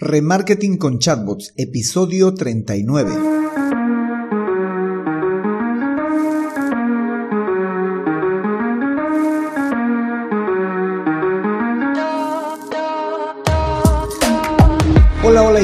[0.00, 3.37] Remarketing con Chatbots, episodio 39.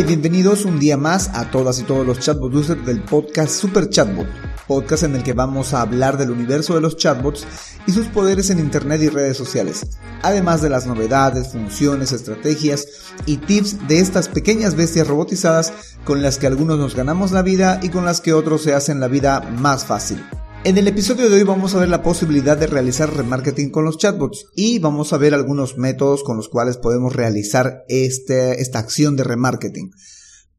[0.06, 4.26] Bienvenidos un día más a todas y todos los chatbot users del podcast Super Chatbot,
[4.66, 7.46] podcast en el que vamos a hablar del universo de los chatbots
[7.86, 9.86] y sus poderes en Internet y redes sociales,
[10.22, 12.86] además de las novedades, funciones, estrategias
[13.24, 15.72] y tips de estas pequeñas bestias robotizadas
[16.04, 19.00] con las que algunos nos ganamos la vida y con las que otros se hacen
[19.00, 20.22] la vida más fácil.
[20.64, 23.98] En el episodio de hoy vamos a ver la posibilidad de realizar remarketing con los
[23.98, 29.14] chatbots y vamos a ver algunos métodos con los cuales podemos realizar este, esta acción
[29.14, 29.90] de remarketing.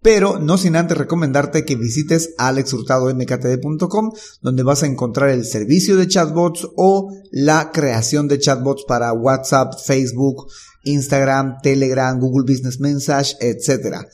[0.04, 4.12] Pero no sin antes recomendarte que visites alexhurtadomktd.com
[4.44, 9.73] donde vas a encontrar el servicio de chatbots o la creación de chatbots para WhatsApp,
[9.84, 10.45] Facebook,
[10.84, 14.06] Instagram, Telegram, Google Business Message, etc.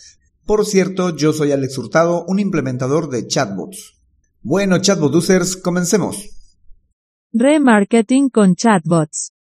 [0.45, 4.00] Por cierto, yo soy Alex Hurtado, un implementador de chatbots.
[4.44, 6.31] Bueno, chatbot users, comencemos.
[7.31, 9.34] Remarketing con chatbots.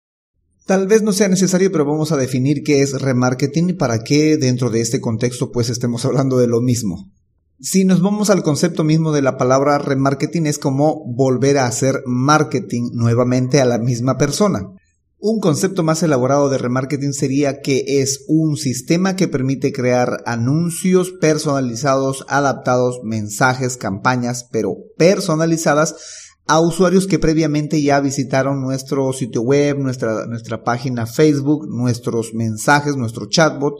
[0.66, 4.36] Tal vez no sea necesario, pero vamos a definir qué es remarketing y para qué
[4.36, 7.10] dentro de este contexto pues estemos hablando de lo mismo.
[7.58, 12.02] Si nos vamos al concepto mismo de la palabra remarketing es como volver a hacer
[12.04, 14.66] marketing nuevamente a la misma persona.
[15.22, 21.10] Un concepto más elaborado de remarketing sería que es un sistema que permite crear anuncios
[21.10, 25.96] personalizados, adaptados, mensajes, campañas, pero personalizadas
[26.46, 32.96] a usuarios que previamente ya visitaron nuestro sitio web, nuestra, nuestra página Facebook, nuestros mensajes,
[32.96, 33.74] nuestro chatbot,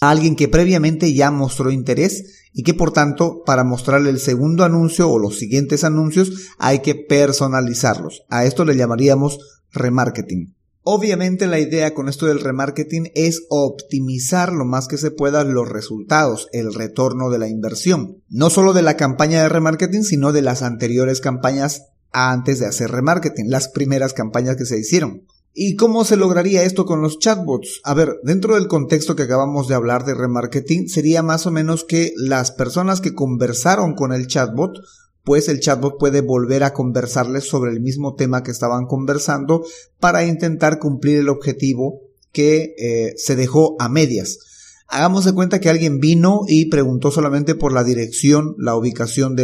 [0.00, 4.64] a alguien que previamente ya mostró interés y que por tanto para mostrarle el segundo
[4.64, 8.22] anuncio o los siguientes anuncios hay que personalizarlos.
[8.30, 9.38] A esto le llamaríamos
[9.72, 10.55] remarketing.
[10.88, 15.68] Obviamente la idea con esto del remarketing es optimizar lo más que se pueda los
[15.68, 18.22] resultados, el retorno de la inversión.
[18.28, 22.92] No solo de la campaña de remarketing, sino de las anteriores campañas antes de hacer
[22.92, 25.24] remarketing, las primeras campañas que se hicieron.
[25.52, 27.80] ¿Y cómo se lograría esto con los chatbots?
[27.82, 31.82] A ver, dentro del contexto que acabamos de hablar de remarketing, sería más o menos
[31.82, 34.78] que las personas que conversaron con el chatbot
[35.26, 39.66] pues el chatbot puede volver a conversarles sobre el mismo tema que estaban conversando
[39.98, 42.00] para intentar cumplir el objetivo
[42.30, 44.38] que eh, se dejó a medias.
[44.86, 49.34] Hagamos de cuenta que alguien vino y preguntó solamente por la dirección, la ubicación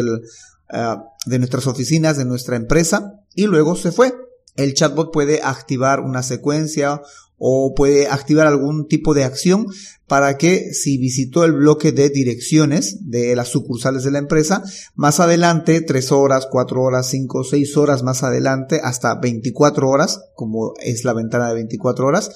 [0.70, 4.14] ah, de nuestras oficinas, de nuestra empresa, y luego se fue.
[4.54, 7.03] El chatbot puede activar una secuencia
[7.44, 9.66] o puede activar algún tipo de acción
[10.06, 14.62] para que si visitó el bloque de direcciones de las sucursales de la empresa,
[14.94, 20.75] más adelante, 3 horas, 4 horas, 5, 6 horas más adelante, hasta 24 horas, como
[20.84, 22.31] es la ventana de 24 horas,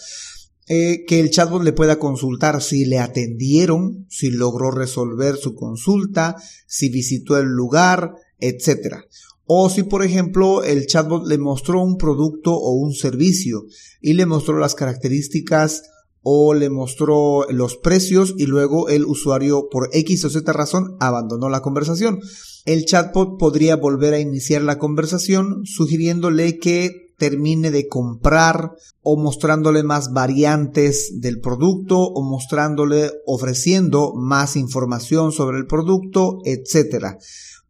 [0.66, 6.34] eh, que el chatbot le pueda consultar si le atendieron, si logró resolver su consulta,
[6.66, 9.05] si visitó el lugar, etcétera.
[9.47, 13.67] O si, por ejemplo, el chatbot le mostró un producto o un servicio
[14.01, 15.83] y le mostró las características
[16.23, 21.49] o le mostró los precios y luego el usuario por X o Z razón abandonó
[21.49, 22.19] la conversación.
[22.65, 29.84] El chatbot podría volver a iniciar la conversación sugiriéndole que termine de comprar o mostrándole
[29.84, 37.19] más variantes del producto o mostrándole ofreciendo más información sobre el producto, etc.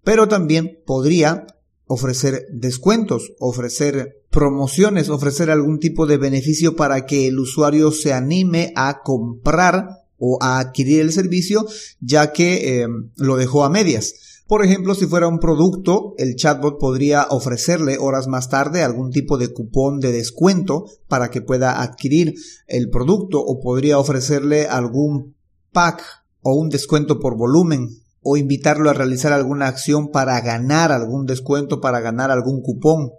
[0.03, 1.47] Pero también podría
[1.86, 8.72] ofrecer descuentos, ofrecer promociones, ofrecer algún tipo de beneficio para que el usuario se anime
[8.76, 11.66] a comprar o a adquirir el servicio
[12.00, 14.14] ya que eh, lo dejó a medias.
[14.46, 19.38] Por ejemplo, si fuera un producto, el chatbot podría ofrecerle horas más tarde algún tipo
[19.38, 22.34] de cupón de descuento para que pueda adquirir
[22.69, 25.34] el producto o podría ofrecerle algún
[25.72, 26.02] pack
[26.42, 31.81] o un descuento por volumen o invitarlo a realizar alguna acción para ganar algún descuento,
[31.81, 33.12] para ganar algún cupón.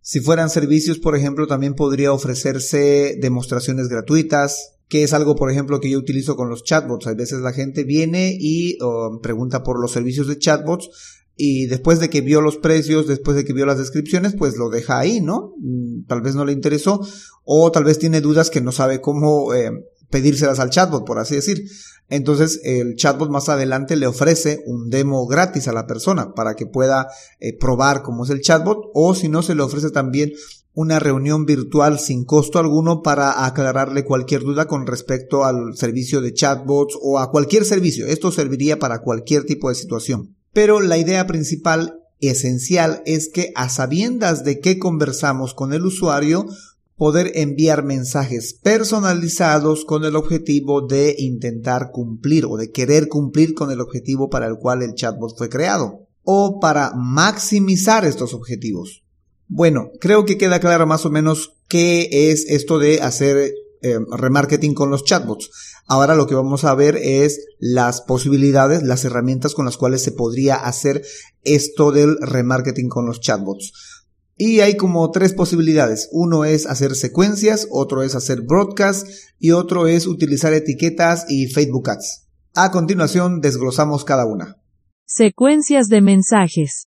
[0.00, 5.80] Si fueran servicios, por ejemplo, también podría ofrecerse demostraciones gratuitas, que es algo, por ejemplo,
[5.80, 7.08] que yo utilizo con los chatbots.
[7.08, 8.78] A veces la gente viene y
[9.22, 10.88] pregunta por los servicios de chatbots
[11.36, 14.68] y después de que vio los precios, después de que vio las descripciones, pues lo
[14.68, 15.54] deja ahí, ¿no?
[15.58, 17.04] Mm, tal vez no le interesó
[17.42, 19.72] o tal vez tiene dudas que no sabe cómo eh,
[20.14, 21.64] pedírselas al chatbot, por así decir.
[22.08, 26.66] Entonces el chatbot más adelante le ofrece un demo gratis a la persona para que
[26.66, 27.08] pueda
[27.40, 30.30] eh, probar cómo es el chatbot o si no se le ofrece también
[30.72, 36.32] una reunión virtual sin costo alguno para aclararle cualquier duda con respecto al servicio de
[36.32, 38.06] chatbots o a cualquier servicio.
[38.06, 40.36] Esto serviría para cualquier tipo de situación.
[40.52, 46.46] Pero la idea principal esencial es que a sabiendas de que conversamos con el usuario,
[46.96, 53.70] poder enviar mensajes personalizados con el objetivo de intentar cumplir o de querer cumplir con
[53.70, 59.02] el objetivo para el cual el chatbot fue creado o para maximizar estos objetivos.
[59.46, 63.52] Bueno, creo que queda claro más o menos qué es esto de hacer
[63.82, 65.50] eh, remarketing con los chatbots.
[65.86, 70.12] Ahora lo que vamos a ver es las posibilidades, las herramientas con las cuales se
[70.12, 71.02] podría hacer
[71.42, 73.93] esto del remarketing con los chatbots.
[74.36, 76.08] Y hay como tres posibilidades.
[76.12, 79.06] Uno es hacer secuencias, otro es hacer broadcast
[79.38, 82.26] y otro es utilizar etiquetas y Facebook Ads.
[82.54, 84.56] A continuación desglosamos cada una.
[85.06, 86.88] Secuencias de mensajes.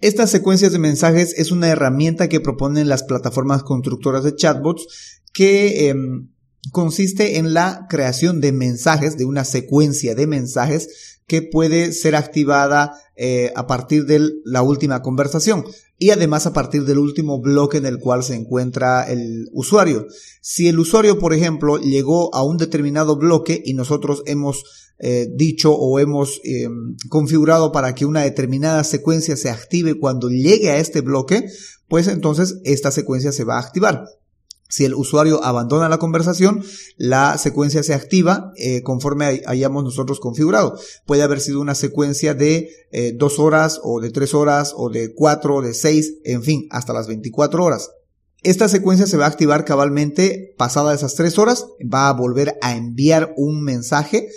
[0.00, 5.88] Estas secuencias de mensajes es una herramienta que proponen las plataformas constructoras de chatbots que
[5.88, 6.28] em,
[6.70, 12.92] consiste en la creación de mensajes, de una secuencia de mensajes que puede ser activada
[13.16, 15.64] eh, a partir de la última conversación
[15.98, 20.06] y además a partir del último bloque en el cual se encuentra el usuario.
[20.40, 25.74] Si el usuario, por ejemplo, llegó a un determinado bloque y nosotros hemos eh, dicho
[25.74, 31.00] o hemos em, configurado para que una determinada secuencia se active cuando llegue a este
[31.00, 31.46] bloque,
[31.88, 34.04] pues entonces esta secuencia se va a activar.
[34.68, 36.62] Si el usuario abandona la conversación,
[36.96, 40.78] la secuencia se activa eh, conforme hayamos nosotros configurado.
[41.04, 45.14] Puede haber sido una secuencia de eh, dos horas o de tres horas o de
[45.14, 47.90] cuatro o de seis, en fin, hasta las 24 horas.
[48.42, 52.76] Esta secuencia se va a activar cabalmente pasada esas tres horas, va a volver a
[52.76, 54.28] enviar un mensaje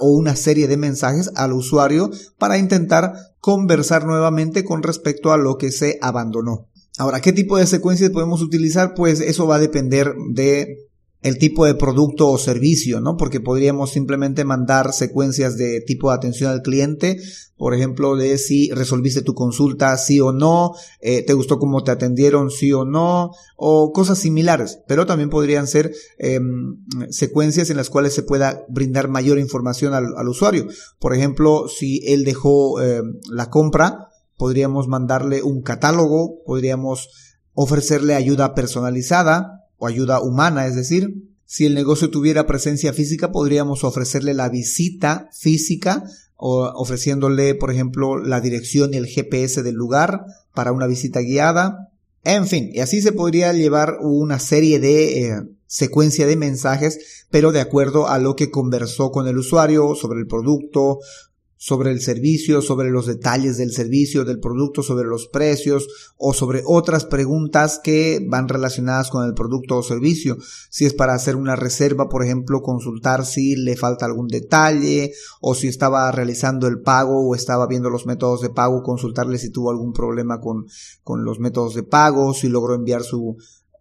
[0.00, 5.58] o una serie de mensajes al usuario para intentar conversar nuevamente con respecto a lo
[5.58, 6.68] que se abandonó.
[6.98, 8.94] Ahora, ¿qué tipo de secuencias podemos utilizar?
[8.94, 10.86] Pues eso va a depender de
[11.22, 13.16] el tipo de producto o servicio, ¿no?
[13.16, 17.18] Porque podríamos simplemente mandar secuencias de tipo de atención al cliente,
[17.56, 21.90] por ejemplo, de si resolviste tu consulta, sí o no, eh, te gustó cómo te
[21.90, 24.78] atendieron, sí o no, o cosas similares.
[24.86, 30.28] Pero también podrían ser em, secuencias en las cuales se pueda brindar mayor información al,
[30.28, 30.68] usuario.
[31.00, 34.05] Por ejemplo, si él dejó em, la compra,
[34.36, 37.08] podríamos mandarle un catálogo, podríamos
[37.54, 43.84] ofrecerle ayuda personalizada o ayuda humana, es decir, si el negocio tuviera presencia física, podríamos
[43.84, 46.02] ofrecerle la visita física
[46.34, 51.92] o ofreciéndole, por ejemplo, la dirección y el GPS del lugar para una visita guiada.
[52.24, 57.52] En fin, y así se podría llevar una serie de eh, secuencia de mensajes, pero
[57.52, 60.98] de acuerdo a lo que conversó con el usuario sobre el producto,
[61.56, 66.62] sobre el servicio, sobre los detalles del servicio, del producto, sobre los precios o sobre
[66.66, 70.36] otras preguntas que van relacionadas con el producto o servicio.
[70.70, 75.54] Si es para hacer una reserva, por ejemplo, consultar si le falta algún detalle o
[75.54, 79.70] si estaba realizando el pago o estaba viendo los métodos de pago, consultarle si tuvo
[79.70, 80.66] algún problema con,
[81.02, 83.36] con los métodos de pago, si logró enviar su,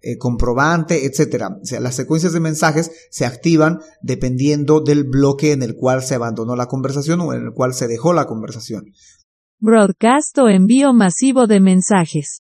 [0.06, 1.58] eh, comprobante, etcétera.
[1.62, 6.14] O sea, las secuencias de mensajes se activan dependiendo del bloque en el cual se
[6.14, 8.86] abandonó la conversación o en el cual se dejó la conversación.
[9.60, 12.44] Broadcast o envío masivo de mensajes.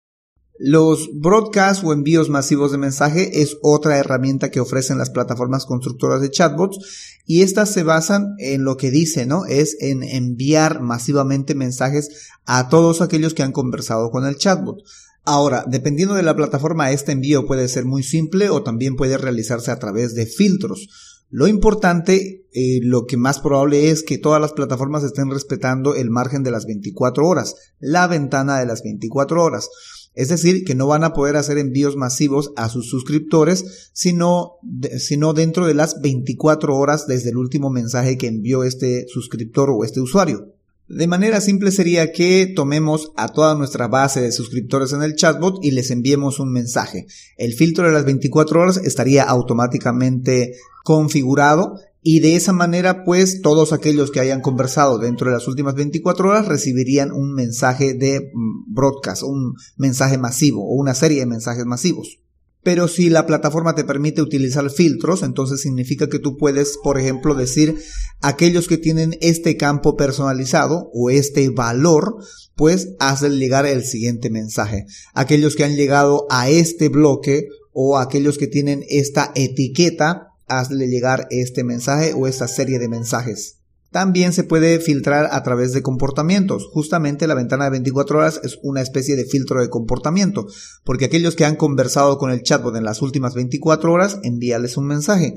[0.58, 6.20] Los broadcasts o envíos masivos de mensaje es otra herramienta que ofrecen las plataformas constructoras
[6.20, 9.46] de chatbots y estas se basan en lo que dice, ¿no?
[9.46, 14.78] Es en enviar masivamente mensajes a todos aquellos que han conversado con el chatbot.
[15.24, 19.70] Ahora, dependiendo de la plataforma, este envío puede ser muy simple o también puede realizarse
[19.70, 20.88] a través de filtros.
[21.30, 26.10] Lo importante, eh, lo que más probable es que todas las plataformas estén respetando el
[26.10, 29.70] margen de las 24 horas, la ventana de las 24 horas.
[30.14, 34.58] Es decir, que no van a poder hacer envíos masivos a sus suscriptores, sino,
[34.98, 39.84] sino dentro de las 24 horas desde el último mensaje que envió este suscriptor o
[39.84, 40.54] este usuario.
[40.88, 45.64] De manera simple sería que tomemos a toda nuestra base de suscriptores en el chatbot
[45.64, 47.06] y les enviemos un mensaje.
[47.38, 50.52] El filtro de las 24 horas estaría automáticamente
[50.84, 55.74] configurado y de esa manera pues todos aquellos que hayan conversado dentro de las últimas
[55.74, 61.26] 24 horas recibirían un mensaje de mm, broadcast, un mensaje masivo o una serie de
[61.26, 62.18] mensajes masivos.
[62.64, 67.34] Pero si la plataforma te permite utilizar filtros, entonces significa que tú puedes, por ejemplo,
[67.34, 67.76] decir
[68.22, 72.16] aquellos que tienen este campo personalizado o este valor,
[72.56, 74.86] pues hazle llegar el siguiente mensaje.
[75.12, 81.26] Aquellos que han llegado a este bloque o aquellos que tienen esta etiqueta, hazle llegar
[81.30, 83.58] este mensaje o esta serie de mensajes.
[83.94, 86.66] También se puede filtrar a través de comportamientos.
[86.72, 90.48] Justamente la ventana de 24 horas es una especie de filtro de comportamiento,
[90.82, 94.88] porque aquellos que han conversado con el chatbot en las últimas 24 horas, envíales un
[94.88, 95.36] mensaje.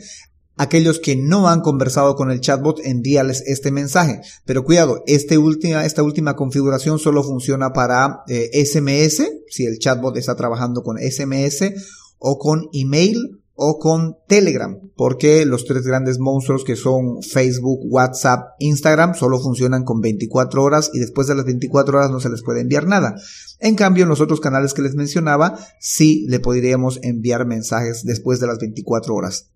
[0.56, 4.22] Aquellos que no han conversado con el chatbot, envíales este mensaje.
[4.44, 5.38] Pero cuidado, este
[5.84, 11.76] esta última configuración solo funciona para SMS, eh, si el chatbot está trabajando con SMS,
[12.18, 18.52] o con email o con Telegram, porque los tres grandes monstruos que son Facebook, WhatsApp,
[18.60, 22.44] Instagram solo funcionan con 24 horas y después de las 24 horas no se les
[22.44, 23.16] puede enviar nada.
[23.60, 28.40] En cambio, en los otros canales que les mencionaba, sí le podríamos enviar mensajes después
[28.40, 29.50] de las 24 horas.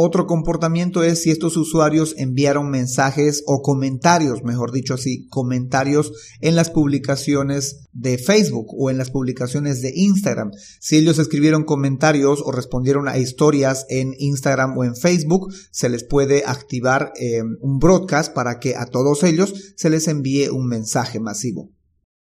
[0.00, 6.54] Otro comportamiento es si estos usuarios enviaron mensajes o comentarios, mejor dicho así, comentarios en
[6.54, 10.52] las publicaciones de Facebook o en las publicaciones de Instagram.
[10.78, 16.04] Si ellos escribieron comentarios o respondieron a historias en Instagram o en Facebook, se les
[16.04, 21.18] puede activar eh, un broadcast para que a todos ellos se les envíe un mensaje
[21.18, 21.72] masivo.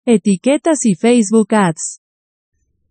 [0.07, 1.98] Etiquetas y Facebook Ads.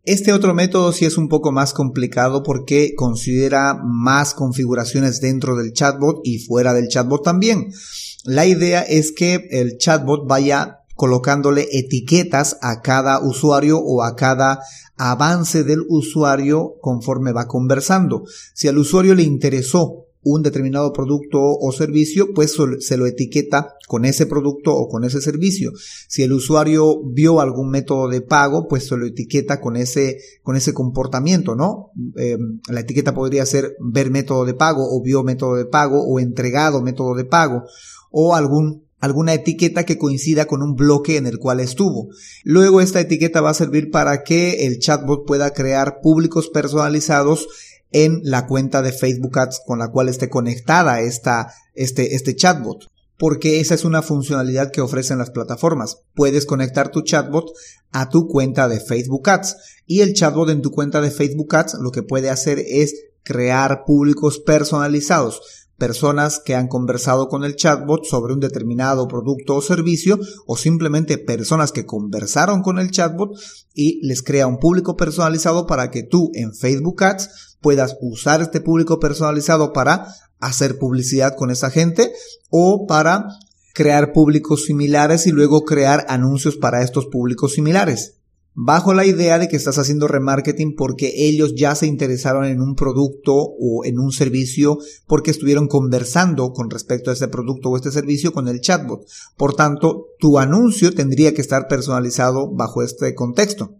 [0.09, 5.75] Este otro método sí es un poco más complicado porque considera más configuraciones dentro del
[5.75, 7.75] chatbot y fuera del chatbot también.
[8.25, 14.61] La idea es que el chatbot vaya colocándole etiquetas a cada usuario o a cada
[14.97, 18.25] avance del usuario conforme va conversando.
[18.55, 24.05] Si al usuario le interesó un determinado producto o servicio, pues se lo etiqueta con
[24.05, 25.73] ese producto o con ese servicio.
[26.09, 30.57] Si el usuario vio algún método de pago, pues se lo etiqueta con ese, con
[30.57, 31.91] ese comportamiento, ¿no?
[32.17, 36.21] Em, la etiqueta podría ser ver método de pago o vio método de pago o
[36.21, 37.65] entregado método de pago
[38.11, 42.09] o algún alguna etiqueta que coincida con un bloque en el cual estuvo.
[42.45, 47.49] Luego esta etiqueta va a servir para que el chatbot pueda crear públicos personalizados
[47.93, 52.87] en la cuenta de Facebook Ads con la cual esté conectada esta, este, este chatbot.
[53.19, 55.99] Porque esa es una funcionalidad que ofrecen las plataformas.
[56.15, 57.51] Puedes conectar tu chatbot
[57.91, 59.57] a tu cuenta de Facebook Ads.
[59.87, 63.85] Y el chatbot en tu cuenta de Facebook Ads lo que puede hacer es crear
[63.85, 65.41] públicos personalizados
[65.79, 71.19] personas que han conversado con el chatbot sobre un determinado producto o servicio o simplemente
[71.19, 73.31] personas que conversaron con el chatbot
[73.73, 78.61] y les crea un público personalizado para que tú en Facebook Ads puedas usar este
[78.61, 80.09] público personalizado para
[80.41, 82.13] hacer publicidad con esa gente
[82.51, 83.27] o para
[83.75, 88.15] crear públicos similares y luego crear anuncios para estos públicos similares.
[88.61, 92.75] Bajo la idea de que estás haciendo remarketing porque ellos ya se interesaron en un
[92.75, 97.93] producto o en un servicio porque estuvieron conversando con respecto a ese producto o este
[97.93, 99.07] servicio con el chatbot.
[99.37, 103.78] Por tanto, tu anuncio tendría que estar personalizado bajo este contexto.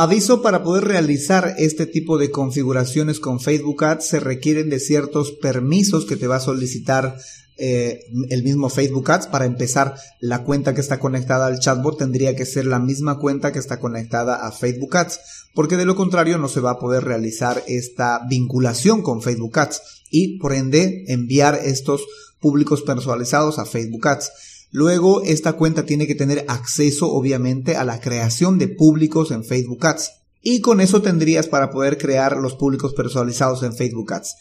[0.00, 5.32] Aviso para poder realizar este tipo de configuraciones con Facebook Ads se requieren de ciertos
[5.32, 7.16] permisos que te va a solicitar
[7.56, 9.26] eh, el mismo Facebook Ads.
[9.26, 13.50] Para empezar, la cuenta que está conectada al chatbot tendría que ser la misma cuenta
[13.50, 15.18] que está conectada a Facebook Ads,
[15.52, 19.82] porque de lo contrario no se va a poder realizar esta vinculación con Facebook Ads
[20.12, 22.06] y por ende enviar estos
[22.38, 24.30] públicos personalizados a Facebook Ads.
[24.70, 29.86] Luego, esta cuenta tiene que tener acceso, obviamente, a la creación de públicos en Facebook
[29.86, 30.12] Ads.
[30.42, 34.36] Y con eso tendrías para poder crear los públicos personalizados en Facebook Ads.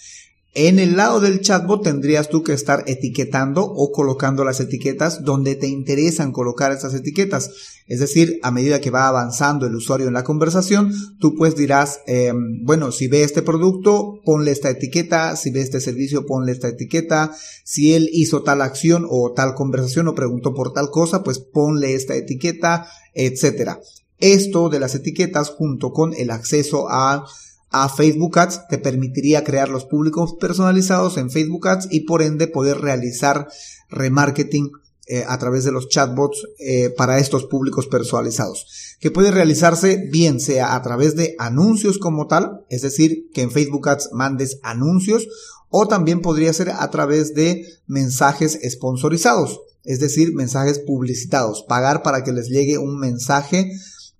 [0.59, 5.53] En el lado del chatbot tendrías tú que estar etiquetando o colocando las etiquetas donde
[5.53, 7.51] te interesan colocar esas etiquetas.
[7.85, 11.99] Es decir, a medida que va avanzando el usuario en la conversación, tú pues dirás,
[12.07, 16.69] em, bueno, si ve este producto, ponle esta etiqueta, si ve este servicio, ponle esta
[16.69, 21.37] etiqueta, si él hizo tal acción o tal conversación o preguntó por tal cosa, pues
[21.37, 23.79] ponle esta etiqueta, etcétera.
[24.17, 27.27] Esto de las etiquetas junto con el acceso a
[27.69, 32.47] a Facebook Ads te permitiría crear los públicos personalizados en Facebook Ads y por ende
[32.47, 33.47] poder realizar
[33.89, 34.71] remarketing
[35.09, 40.41] eh, a través de los chatbots eh, para estos públicos personalizados, que puede realizarse bien
[40.41, 45.29] sea a través de anuncios como tal, es decir, que en Facebook Ads mandes anuncios,
[45.69, 52.25] o también podría ser a través de mensajes sponsorizados, es decir, mensajes publicitados, pagar para
[52.25, 53.71] que les llegue un mensaje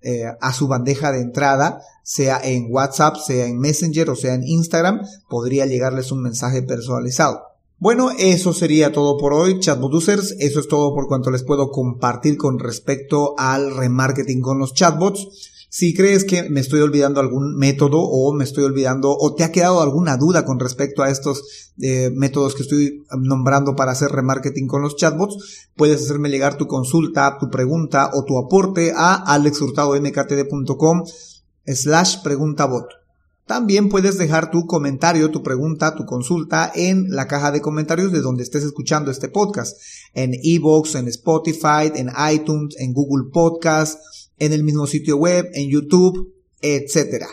[0.02, 4.44] eh, a su bandeja de entrada, sea en WhatsApp, sea en Messenger o sea en
[4.44, 7.42] Instagram, podría llegarles un mensaje personalizado.
[7.80, 10.34] Bueno, eso sería todo por hoy, chatbot users.
[10.40, 15.57] Eso es todo por cuanto les puedo compartir con respecto al remarketing con los chatbots.
[15.70, 19.52] Si crees que me estoy olvidando algún método o me estoy olvidando o te ha
[19.52, 24.66] quedado alguna duda con respecto a estos eh, métodos que estoy nombrando para hacer remarketing
[24.66, 31.04] con los chatbots, puedes hacerme llegar tu consulta, tu pregunta o tu aporte a alexhurtadomktd.com
[31.66, 32.86] slash preguntabot.
[33.48, 38.20] También puedes dejar tu comentario, tu pregunta, tu consulta en la caja de comentarios de
[38.20, 39.80] donde estés escuchando este podcast.
[40.12, 43.98] En Evox, en Spotify, en iTunes, en Google Podcast,
[44.38, 47.26] en el mismo sitio web, en YouTube, etc.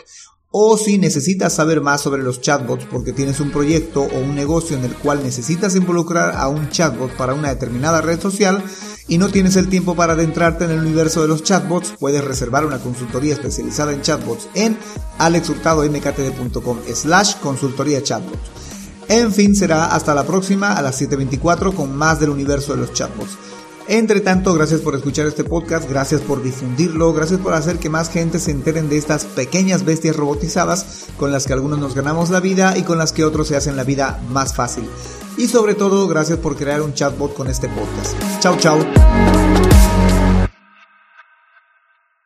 [0.50, 4.76] O si necesitas saber más sobre los chatbots porque tienes un proyecto o un negocio
[4.76, 8.62] en el cual necesitas involucrar a un chatbot para una determinada red social,
[9.08, 12.66] y no tienes el tiempo para adentrarte en el universo de los chatbots, puedes reservar
[12.66, 14.76] una consultoría especializada en chatbots en
[15.18, 18.50] alexhurtadomktd.com slash consultoría chatbots.
[19.08, 22.92] En fin, será hasta la próxima a las 7.24 con más del universo de los
[22.92, 23.38] chatbots.
[23.88, 28.10] Entre tanto, gracias por escuchar este podcast, gracias por difundirlo, gracias por hacer que más
[28.10, 32.40] gente se enteren de estas pequeñas bestias robotizadas con las que algunos nos ganamos la
[32.40, 34.88] vida y con las que otros se hacen la vida más fácil.
[35.36, 38.16] Y sobre todo, gracias por crear un chatbot con este podcast.
[38.40, 39.45] Chao, chao.